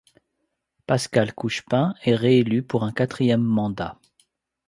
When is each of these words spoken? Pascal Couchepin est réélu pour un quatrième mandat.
Pascal 0.87 1.31
Couchepin 1.31 1.93
est 2.01 2.15
réélu 2.15 2.63
pour 2.63 2.83
un 2.85 2.91
quatrième 2.91 3.43
mandat. 3.43 3.99